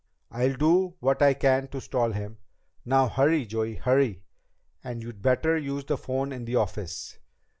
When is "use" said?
5.59-5.85